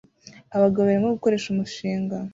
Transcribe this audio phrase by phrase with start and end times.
[0.55, 2.15] Abagabo babiri barimo gukoresha umushinga